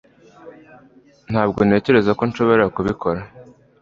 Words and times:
ntabwo 1.31 1.59
ntekereza 1.67 2.11
ko 2.17 2.23
nshobora 2.29 2.63
kubikora 2.75 3.21